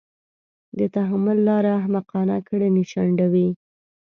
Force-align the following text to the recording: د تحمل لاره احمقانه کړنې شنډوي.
د 0.77 0.79
تحمل 0.95 1.37
لاره 1.47 1.71
احمقانه 1.79 2.37
کړنې 2.47 2.83
شنډوي. 2.91 3.49